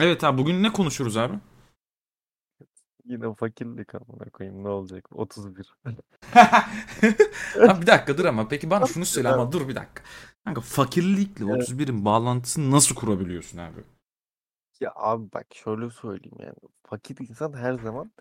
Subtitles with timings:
[0.00, 1.34] Evet abi bugün ne konuşuruz abi?
[3.04, 5.08] Yine fakirlik amına koyayım ne olacak?
[5.12, 5.74] 31.
[7.68, 10.02] Abi bir dakika dur ama peki bana şunu söyle ama dur bir dakika.
[10.44, 11.68] Kanka fakirlikle Evet.
[11.68, 13.80] 31'in bağlantısını nasıl kurabiliyorsun abi?
[14.80, 16.54] Ya abi bak şöyle söyleyeyim yani.
[16.86, 18.12] Fakir insan her zaman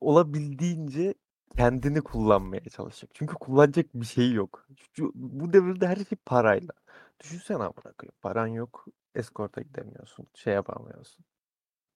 [0.00, 1.14] olabildiğince
[1.56, 3.10] kendini kullanmaya çalışacak.
[3.14, 4.66] Çünkü kullanacak bir şey yok.
[4.96, 6.72] Şu- bu devirde her şey parayla.
[7.20, 8.14] Düşünsene amına koyayım.
[8.22, 8.86] Paran yok.
[9.14, 10.26] Eskorta gidemiyorsun.
[10.34, 11.24] Şey yapamıyorsun.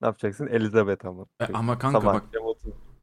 [0.01, 0.47] Ne yapacaksın?
[0.47, 2.23] Elizabeth amına E, ama kanka Sabah bak.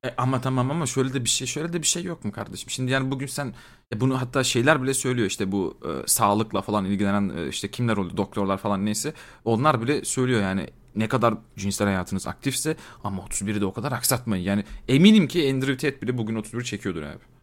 [0.05, 2.70] E, ama tamam ama şöyle de bir şey şöyle de bir şey yok mu kardeşim?
[2.70, 3.54] Şimdi yani bugün sen
[3.95, 7.96] e, bunu hatta şeyler bile söylüyor işte bu e, sağlıkla falan ilgilenen e, işte kimler
[7.96, 9.12] oldu doktorlar falan neyse
[9.45, 14.45] onlar bile söylüyor yani ne kadar cinsel hayatınız aktifse ama 31'i de o kadar aksatmayın.
[14.45, 17.39] Yani eminim ki Andrew Tate bile bugün 31 çekiyordur abi.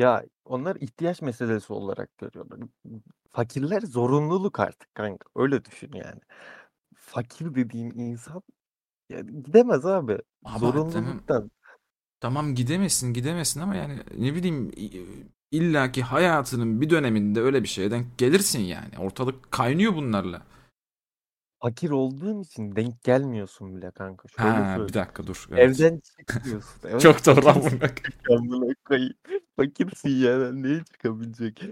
[0.00, 2.60] Ya onlar ihtiyaç meselesi olarak görüyorlar.
[3.32, 5.28] Fakirler zorunluluk artık kanka.
[5.36, 6.20] Öyle düşün yani.
[6.96, 8.42] Fakir dediğin insan
[9.08, 10.18] yani gidemez abi.
[10.44, 11.50] Ama Zorunluluktan.
[12.20, 14.70] Tamam gidemesin gidemesin ama yani ne bileyim
[15.50, 18.98] illaki hayatının bir döneminde öyle bir şeyden gelirsin yani.
[18.98, 20.42] Ortalık kaynıyor bunlarla.
[21.62, 24.28] Fakir olduğun için denk gelmiyorsun bile kanka.
[24.28, 24.94] Şöyle Ha bir söyleyeyim.
[24.94, 25.46] dakika dur.
[25.50, 25.80] Evet.
[25.80, 26.80] Evden çıkmıyorsun.
[26.90, 27.80] Evet, Çok doğru fakirsin
[28.30, 29.14] amına amına koyayım.
[29.56, 30.62] Fakirsin yani.
[30.62, 31.62] Neye çıkabilecek?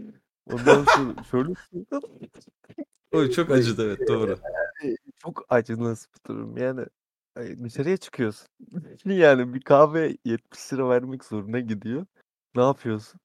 [0.53, 2.30] Ondan sonra şöyle söyleyeyim.
[3.12, 4.39] Oy çok acıdı evet doğru.
[4.83, 6.56] Yani çok acınası bir durum.
[6.56, 6.86] Yani
[7.36, 8.48] ay, dışarıya çıkıyorsun.
[9.05, 12.06] Yani bir kahve 70 lira vermek zoruna gidiyor.
[12.55, 13.20] Ne yapıyorsun?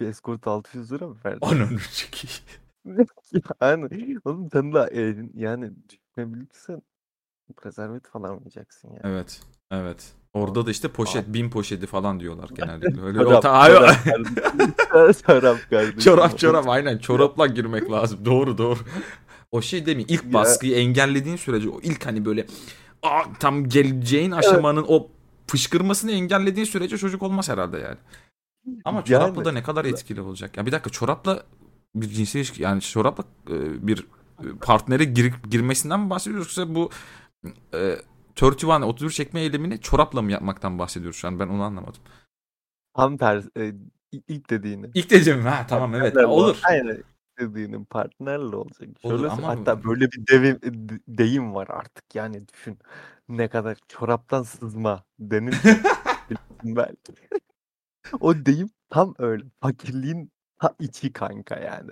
[0.00, 1.46] Bir eskort 600 lira mı verdin?
[1.46, 2.44] Ananı çekeyim.
[3.60, 5.72] Yani oğlum sen de e, yani
[6.18, 6.82] düşünebilirsen
[7.56, 9.00] prezervatif alamayacaksın yani.
[9.04, 9.40] Evet.
[9.70, 10.12] Evet.
[10.32, 13.02] Orada da işte poşet, bin poşeti falan diyorlar genellikle.
[13.06, 14.34] Öyle Çorap, Ay- çorap kardeşim.
[15.26, 15.98] Çorap kardeşim.
[15.98, 18.24] çorap çorap aynen çorapla girmek lazım.
[18.24, 18.78] Doğru doğru.
[19.52, 20.02] O şey değil mi?
[20.08, 20.32] İlk Ya.
[20.32, 22.46] baskıyı engellediğin sürece o ilk hani böyle
[23.02, 25.08] aa, tam geleceğin aşamanın o
[25.46, 27.96] fışkırmasını engellediğin sürece çocuk olmaz herhalde yani.
[28.84, 30.56] Ama çorapla Yani- da ne kadar etkili olacak?
[30.56, 31.42] Ya bir dakika çorapla
[31.94, 34.06] bir cinsel ilişki yani çorapla e, bir
[34.60, 36.90] partnere gir, girmesinden mi bahsediyoruz yoksa bu
[37.74, 37.96] e,
[38.42, 42.02] 31 31 çekme eylemini çorapla mı yapmaktan bahsediyoruz şu an ben onu anlamadım.
[42.96, 43.48] Tam tersi.
[43.58, 43.72] e,
[44.28, 44.90] ilk dediğini.
[44.94, 46.60] İlk dediğim ha tamam evet Partnerle- olur.
[46.68, 47.02] Aynen.
[47.40, 48.88] dediğinin partnerle olacak.
[49.02, 52.14] Olur Şöyle ama- hatta böyle bir devim, de- deyim var artık.
[52.14, 52.78] Yani düşün
[53.28, 55.82] ne kadar çoraptan sızma bilirsin
[56.64, 57.12] belki.
[58.20, 59.44] o deyim tam öyle.
[59.62, 61.90] Fakirliğin ta içi kanka yani.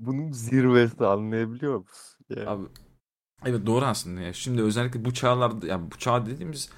[0.00, 2.24] Bunun zirvesi anlayabiliyor musun?
[2.30, 2.48] Yani.
[2.48, 2.66] Abi
[3.44, 4.32] evet doğru aslında ya.
[4.32, 6.70] Şimdi özellikle bu çağlarda ya bu çağ dediğimiz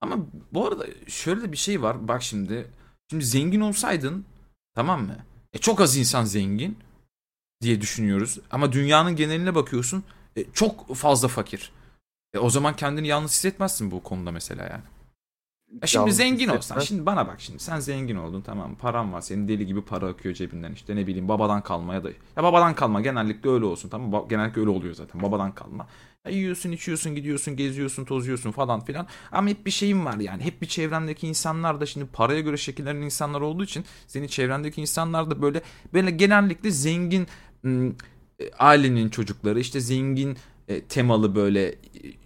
[0.00, 0.16] ama
[0.52, 2.08] bu arada şöyle de bir şey var.
[2.08, 2.66] Bak şimdi
[3.10, 4.24] şimdi zengin olsaydın
[4.74, 5.16] tamam mı?
[5.52, 6.78] E çok az insan zengin
[7.62, 8.38] diye düşünüyoruz.
[8.50, 10.04] Ama dünyanın geneline bakıyorsun.
[10.36, 11.72] e, çok fazla fakir.
[12.34, 14.82] E, o zaman kendini yalnız hissetmezsin bu konuda mesela yani.
[15.82, 16.88] E şimdi zengin olsan hissetmez.
[16.88, 18.76] şimdi bana bak şimdi sen zengin oldun tamam mı?
[18.76, 22.08] paran var senin deli gibi para akıyor cebinden işte ne bileyim babadan kalma ya da
[22.36, 24.12] ya babadan kalma genellikle öyle olsun tamam?
[24.12, 25.86] Ba- genellikle öyle oluyor zaten babadan kalma.
[26.26, 30.62] Ya yiyorsun içiyorsun gidiyorsun geziyorsun tozuyorsun falan filan ama hep bir şeyin var yani hep
[30.62, 35.42] bir çevrendeki insanlar da şimdi paraya göre şekillenen insanlar olduğu için senin çevrendeki insanlar da
[35.42, 35.62] böyle
[35.94, 37.26] böyle genellikle zengin
[37.64, 37.96] ım,
[38.40, 40.36] e, ailenin çocukları işte zengin
[40.68, 41.76] e, temalı böyle e,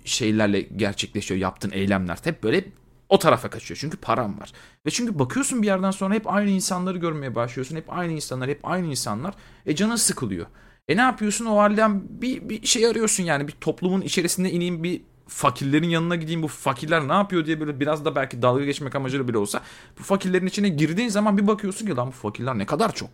[0.05, 2.65] şeylerle gerçekleşiyor yaptığın eylemler hep böyle
[3.13, 3.79] o tarafa kaçıyor.
[3.81, 4.53] Çünkü param var.
[4.87, 7.77] Ve çünkü bakıyorsun bir yerden sonra hep aynı insanları görmeye başlıyorsun.
[7.77, 9.35] Hep aynı insanlar, hep aynı insanlar.
[9.67, 10.47] E canın sıkılıyor.
[10.89, 15.03] E ne yapıyorsun o halden bir, bir şey arıyorsun yani bir toplumun içerisinde ineyim bir
[15.29, 19.29] fakirlerin yanına gideyim bu fakirler ne yapıyor diye böyle biraz da belki dalga geçmek amacıyla
[19.29, 19.63] bile olsa
[19.99, 23.11] bu fakirlerin içine girdiğin zaman bir bakıyorsun ki lan bu fakirler ne kadar çok.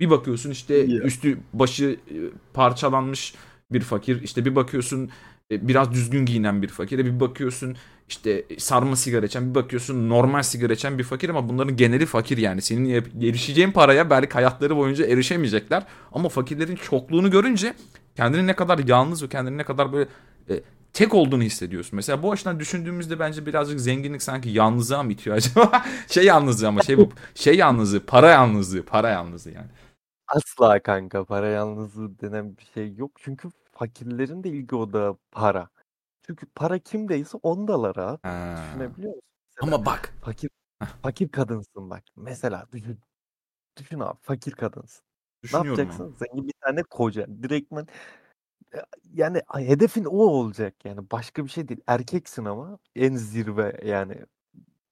[0.00, 1.02] Bir bakıyorsun işte Ya.
[1.02, 2.16] üstü başı e,
[2.54, 3.34] parçalanmış
[3.70, 5.10] bir fakir işte bir bakıyorsun
[5.50, 7.76] biraz düzgün giyinen bir fakir bir bakıyorsun
[8.08, 12.38] işte sarma sigara içen bir bakıyorsun normal sigara içen bir fakir ama bunların geneli fakir
[12.38, 12.88] yani senin
[13.22, 15.82] erişeceğin paraya belki hayatları boyunca erişemeyecekler
[16.12, 17.74] ama fakirlerin çokluğunu görünce
[18.16, 20.08] kendini ne kadar yalnız ve kendini ne kadar böyle
[20.50, 20.60] e,
[20.92, 21.96] tek olduğunu hissediyorsun.
[21.96, 25.84] Mesela bu açıdan düşündüğümüzde bence birazcık zenginlik sanki yalnızlığa mı itiyor acaba?
[26.08, 29.68] şey yalnızlığı ama şey bu şey yalnızlığı, para yalnızlığı, para yalnızlığı yani.
[30.28, 33.10] Asla kanka para yalnızlığı denen bir şey yok.
[33.24, 35.68] Çünkü fakirlerin de ilgi odağı para.
[36.22, 38.18] Çünkü para kimdeyse ondalar abi.
[38.22, 38.56] Ha.
[38.56, 39.22] Düşünebiliyor musun?
[39.56, 40.50] Mesela Ama bak fakir
[41.02, 42.04] fakir kadınsın bak.
[42.16, 42.98] Mesela düşün.
[43.76, 45.04] Düşün abi fakir kadınsın.
[45.52, 46.14] Ne yapacaksın?
[46.18, 47.26] Zengin bir tane koca.
[47.42, 47.86] Direktmen
[48.74, 51.80] Ya- yani hedefin o olacak yani başka bir şey değil.
[51.86, 54.24] Erkeksin ama en zirve yani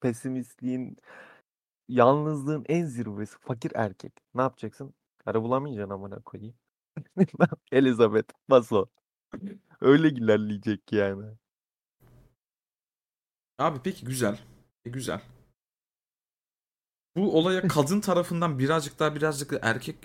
[0.00, 0.96] pesimistliğin,
[1.88, 4.12] yalnızlığın en zirvesi fakir erkek.
[4.34, 4.94] Ne yapacaksın?
[5.18, 6.54] Karı bulamayacaksın amına koyayım.
[7.72, 8.86] Elizabeth, Paso.
[9.80, 11.24] Öyle ilerleyecek yani.
[13.58, 14.38] Abi peki güzel.
[14.84, 15.20] E, güzel.
[17.16, 19.96] Bu olaya kadın tarafından birazcık daha birazcık da erkek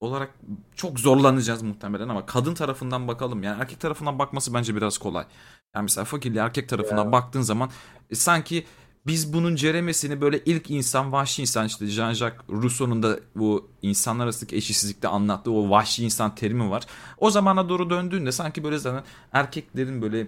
[0.00, 0.34] olarak
[0.76, 3.42] çok zorlanacağız muhtemelen ama kadın tarafından bakalım.
[3.42, 5.26] Yani erkek tarafından bakması bence biraz kolay.
[5.74, 7.12] Yani mesela fakirli erkek tarafından Ya.
[7.12, 7.70] baktığın zaman
[8.10, 8.66] e, sanki
[9.06, 14.56] biz bunun ceremesini böyle ilk insan vahşi insan işte Jean-Jacques Rousseau'nun da bu insanlar arasındaki
[14.56, 16.86] eşitsizlikte anlattığı o vahşi insan terimi var.
[17.18, 20.26] O zamana doğru döndüğünde sanki böyle zaten erkeklerin böyle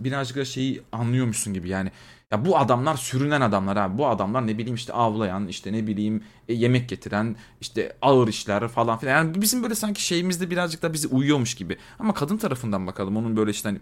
[0.00, 1.90] birazcık da şeyi anlıyormuşsun gibi yani
[2.32, 3.98] ya bu adamlar sürünen adamlar abi.
[3.98, 8.68] Bu adamlar ne bileyim işte avlayan, işte ne bileyim e, yemek getiren, işte ağır işler
[8.68, 9.12] falan filan.
[9.12, 11.76] Yani bizim böyle sanki şeyimizde birazcık da bizi uyuyormuş gibi.
[11.98, 13.16] Ama kadın tarafından bakalım.
[13.16, 13.80] Onun böyle işte hani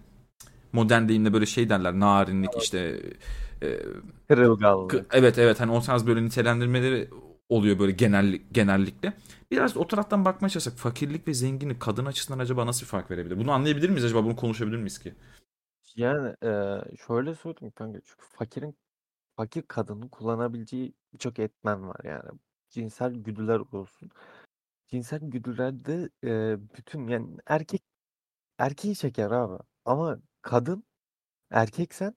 [0.73, 1.93] modern deyimle böyle şey derler.
[2.01, 3.01] Narinlik işte
[3.63, 3.79] e,
[4.29, 5.07] Kırılganlık.
[5.13, 7.11] Evet evet hani o tarz böyle nitelendirmeleri
[7.49, 9.13] oluyor böyle genellik, genellikle.
[9.51, 13.39] Biraz o taraftan bakmaya çalışsak fakirlik ve zenginlik kadın açısından acaba nasıl bir fark verebilir?
[13.39, 14.25] Bunu anlayabilir miyiz acaba?
[14.25, 15.15] Bunu konuşabilir miyiz ki?
[15.97, 18.77] Yani eee, şöyle söyleyeyim kanka çünkü fakirin
[19.37, 22.31] fakir kadının kullanabileceği birçok etmen var yani
[22.71, 24.11] cinsel güdüler olsun.
[24.89, 27.83] Cinsel güdülerde eee, bütün yani erkek
[28.59, 30.85] erkeği çeker abi ama kadın
[31.51, 32.15] erkeksen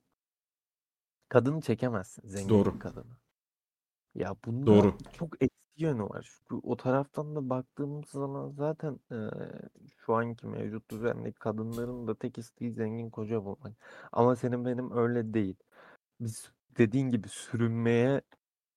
[1.30, 2.74] kadını çekemezsin zengin Doğru.
[2.74, 3.18] bir kadını.
[4.16, 4.98] Ya bunda Doğru.
[5.14, 6.30] çok eksi yönü var.
[6.40, 9.30] Çünkü o taraftan da baktığımız zaman zaten eee,
[9.98, 13.74] şu anki mevcut düzendeki kadınların da tek isteği zengin koca bulmak.
[14.12, 15.56] Ama senin benim öyle değil.
[16.22, 18.22] Biz dediğin gibi sürünmeye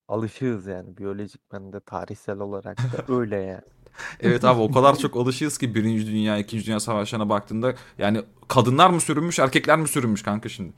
[0.09, 3.63] alışığız yani biyolojikmen de tarihsel olarak da öyle yani.
[4.21, 8.91] Evet abi o kadar çok alışığız ki Birinci Dünya, İkinci Dünya Savaşlarına baktığında yani kadınlar
[8.91, 10.73] mı sürünmüş, erkekler mi sürünmüş kanka şimdi?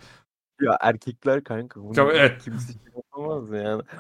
[0.61, 2.43] Ya erkekler kanka bunu Tabii, evet.
[2.43, 3.83] kimse şey yapamaz yani.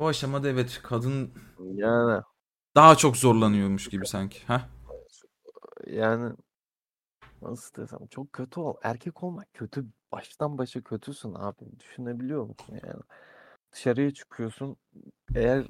[0.00, 1.32] O aşamada evet kadın
[1.74, 2.22] Yani
[2.76, 4.46] daha çok zorlanıyormuş gibi sanki.
[4.46, 4.68] Ha?
[5.86, 6.32] yani
[7.42, 8.76] nasıl desem çok kötü ol.
[8.82, 9.86] Erkek olmak kötü.
[10.12, 11.78] Baştan başa kötüsün abi.
[11.80, 13.02] Düşünebiliyor musun yani?
[13.72, 14.76] Dışarıya çıkıyorsun.
[15.34, 15.66] Eğer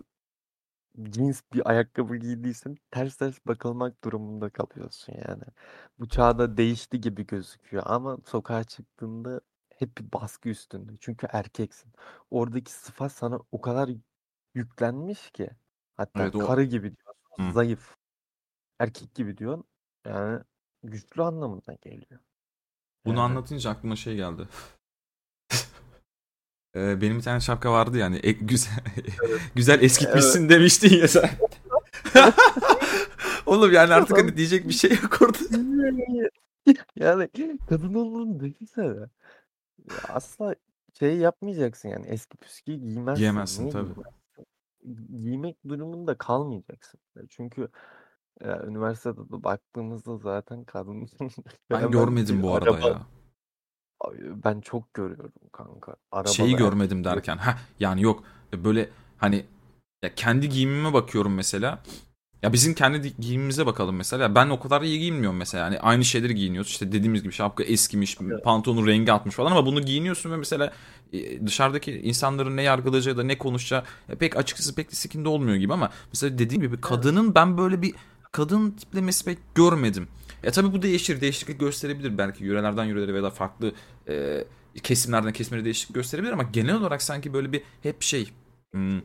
[1.10, 5.42] cins bir ayakkabı giydiysen ters ters bakılmak durumunda kalıyorsun yani.
[5.98, 9.40] Bu çağda değişti gibi gözüküyor ama sokağa çıktığında
[9.70, 10.92] hep bir baskı üstünde.
[11.00, 11.92] Çünkü erkeksin.
[12.30, 13.90] Oradaki sıfat sana o kadar
[14.54, 15.50] yüklenmiş ki.
[15.96, 17.42] Hatta Evet, o- karı gibi diyorsun, Hı.
[17.52, 17.96] zayıf.
[18.78, 19.64] Erkek gibi diyorsun.
[20.06, 20.44] Yani
[20.82, 22.20] güçlü anlamına geliyor.
[23.04, 24.48] Bunu Yani anlatınca aklıma şey geldi.
[26.78, 28.74] Ee, benim bir tane şapka vardı yani e, güzel
[29.54, 31.30] güzel eskitmişsin demiştin ya sen.
[33.46, 35.38] Oğlum yani artık hani diyecek bir şey yok orada.
[36.96, 37.28] yani
[37.68, 39.06] kadın olduğunu düşünsene.
[40.08, 40.54] Asla
[40.98, 43.18] şey yapmayacaksın yani eski püskü giymezsin.
[43.18, 43.94] Giyemezsin, tabii.
[43.94, 45.16] giymezsin?
[45.16, 47.00] Giymek durumunda kalmayacaksın.
[47.30, 47.68] Çünkü
[48.44, 51.08] ya, üniversitede de baktığımızda zaten kadın
[51.70, 53.06] Ben görmedim bu arada araba- ya.
[54.44, 55.96] Ben çok görüyorum kanka.
[56.12, 57.36] Arabalı Şeyi görmedim derken.
[57.36, 59.44] Ha yani yok böyle hani
[60.04, 61.82] ya kendi giyimime bakıyorum mesela.
[62.42, 64.34] Ya bizim kendi di- giyimimize bakalım mesela.
[64.34, 65.64] Ben o kadar iyi giyinmiyorum mesela.
[65.64, 66.70] Yani aynı şeyleri giyiniyoruz.
[66.70, 68.44] İşte dediğimiz gibi şapka eskimiş, Evet.
[68.44, 70.72] pantolonun rengi atmış falan ama bunu giyiniyorsun ve mesela
[71.12, 75.56] e, dışarıdaki insanların ne yargılayacağı da ne konuşacağı e, pek açıkçası pek de sikinde olmuyor
[75.56, 77.94] gibi ama mesela dediğim gibi kadının ben böyle bir
[78.32, 80.08] kadın tiplemesi pek görmedim.
[80.42, 83.72] Ya tabii bu değişir, değişiklik gösterebilir belki yörelerden yörelere veya da farklı
[84.08, 84.44] e,
[84.82, 88.32] kesimlerden kesimlere değişiklik gösterebilir ama genel olarak sanki böyle bir hep şey
[88.70, 89.00] hmm,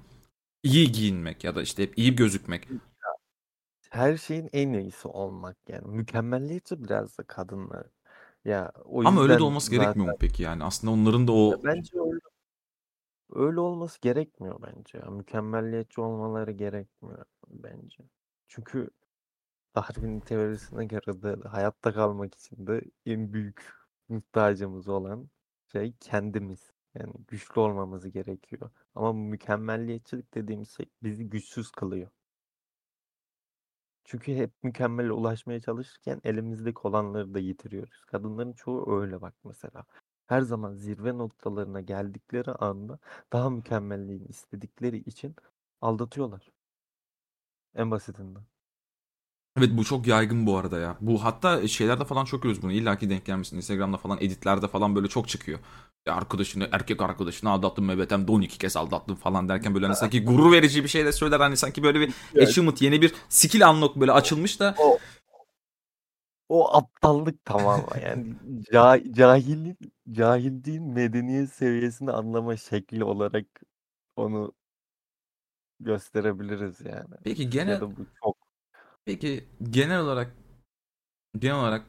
[0.64, 2.68] iyi giyinmek ya da işte hep iyi gözükmek.
[3.90, 5.88] Her şeyin en iyisi olmak yani.
[5.88, 7.88] Mükemmelliyetçi biraz da kadınlar.
[8.46, 10.64] Ya o Ama öyle de olması zaten- gerekmiyor mu peki yani?
[10.64, 12.20] Aslında onların da o Bence öyle
[13.36, 15.06] öyle olması gerekmiyor bence ya.
[15.12, 18.04] Mükemmelliyetçi olmaları gerekmiyor bence.
[18.48, 18.90] Çünkü
[19.76, 23.74] Darwin'in teorisine göre de hayatta kalmak için de en büyük
[24.10, 25.30] muhtacımız olan
[25.72, 26.72] şey kendimiz.
[26.96, 28.72] Yani güçlü olmamız gerekiyor.
[28.96, 32.10] Ama mükemmelliyetçilik dediğimiz şey bizi güçsüz kılıyor.
[34.06, 38.06] Çünkü hep mükemmele ulaşmaya çalışırken elimizdeki olanları da yitiriyoruz.
[38.06, 39.86] Kadınların çoğu öyle bak mesela.
[40.28, 43.00] Her zaman zirve noktalarına geldikleri anda
[43.34, 45.36] daha mükemmelliğini istedikleri için
[45.82, 46.52] aldatıyorlar.
[47.76, 48.44] En basitinden.
[49.58, 50.98] Evet bu çok yaygın bu arada ya.
[51.02, 52.72] Bu hatta şeylerde falan çok görüyoruz bunu.
[52.72, 53.58] İlla ki denk gelmişsin.
[53.58, 55.60] Instagram'da falan editlerde falan böyle çok çıkıyor.
[56.06, 59.96] Ya arkadaşını, erkek arkadaşını aldattım evet hem de 12 kez aldattım falan derken böyle hani
[59.96, 61.40] sanki gurur verici bir şey de söyler.
[61.40, 62.50] Hani sanki böyle bir Evet.
[62.50, 64.76] achievement yeni bir skill unlock böyle açılmış da
[66.50, 68.36] O aptallık tamamen yani
[68.72, 69.78] ca- cahillik
[70.12, 73.46] cahilliğin medeniyet seviyesini anlama şekli olarak
[74.16, 74.54] onu
[75.80, 77.16] gösterebiliriz yani.
[77.24, 78.33] peki Ya genel da bu çok
[79.06, 80.36] peki genel olarak
[81.40, 81.86] genel olarak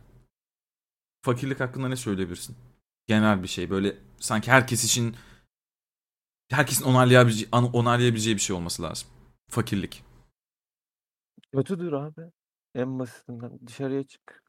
[1.23, 2.57] fakirlik hakkında ne söyleyebilirsin?
[3.07, 5.17] Genel bir şey böyle sanki herkes için
[6.51, 9.09] herkesin onaylayabileceği, onaylayabileceği bir şey olması lazım.
[9.51, 10.05] Fakirlik.
[11.53, 12.31] Kötüdür abi.
[12.75, 14.43] En basitinden dışarıya çık.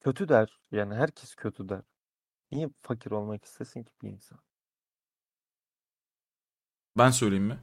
[0.00, 0.60] Kötü der.
[0.72, 1.82] Yani herkes kötü der.
[2.52, 4.38] Niye fakir olmak istesin ki bir insan?
[6.98, 7.58] Ben söyleyeyim mi?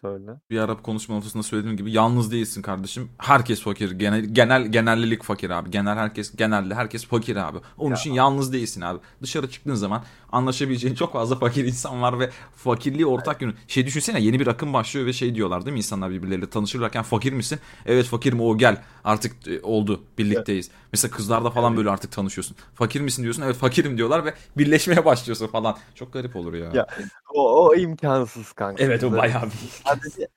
[0.00, 0.30] Söyle.
[0.50, 3.10] Bir Arap konuşma ortasında söylediğim gibi yalnız değilsin kardeşim.
[3.18, 3.90] Herkes fakir.
[3.90, 5.70] Genel genel genellilik fakir abi.
[5.70, 7.58] Genel herkes genelde herkes fakir abi.
[7.78, 7.96] Onun Ya.
[7.96, 8.98] için yalnız değilsin abi.
[9.22, 10.02] Dışarı çıktığın zaman
[10.36, 13.54] anlaşabileceğin çok fazla fakir insan var ve fakirliği ortak yönü.
[13.68, 17.32] Şey düşünsene yeni bir akım başlıyor ve şey diyorlar değil mi insanlar birbirleriyle tanışırlarken fakir
[17.32, 17.58] misin?
[17.86, 18.82] Evet fakirim o gel.
[19.04, 20.04] Artık e, oldu.
[20.18, 20.70] Birlikteyiz.
[20.92, 21.78] Mesela kızlarda falan Evet.
[21.78, 22.56] böyle artık tanışıyorsun.
[22.74, 23.42] Fakir misin diyorsun.
[23.42, 25.76] Evet fakirim diyorlar ve birleşmeye başlıyorsun falan.
[25.94, 26.70] Çok garip olur ya.
[26.74, 26.86] Ya.
[27.34, 28.84] O, o imkansız kanka.
[28.84, 29.50] Evet o bayağı bir
[29.86, 30.28] Sadece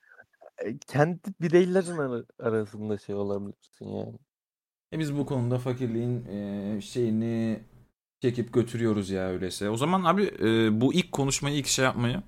[0.58, 4.16] e, kendi bireylerin ara- arasında şey olabilirsin yani.
[4.94, 7.60] E biz bu konuda fakirliğin e, şeyini
[8.22, 9.70] çekip götürüyoruz ya öyleyse.
[9.70, 12.22] O zaman abi e, bu ilk konuşmayı ilk şey yapmayı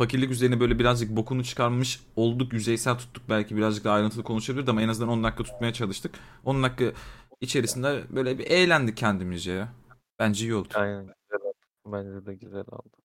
[0.00, 4.82] fakirlik üzerine böyle birazcık bokunu çıkarmış olduk yüzeysel tuttuk belki birazcık daha ayrıntılı konuşabilirdik ama
[4.82, 6.14] en azından 10 dakika tutmaya çalıştık.
[6.44, 6.92] 10 dakika
[7.40, 9.72] içerisinde böyle bir eğlendik kendimizce ya.
[10.18, 10.68] Bence iyi oldu.
[10.74, 11.56] Aynen güzel oldu.
[11.86, 12.96] Bence de güzel oldu.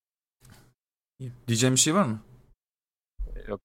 [1.20, 1.32] İyi.
[1.48, 2.20] Diyeceğim bir şey var mı?
[3.48, 3.62] Yok.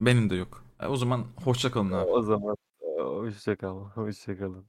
[0.00, 0.64] Benim de yok.
[0.80, 2.10] E, o zaman hoşça kalın abi.
[2.10, 3.84] O zaman e, hoşça kal.
[3.94, 4.66] Hoşça kalın.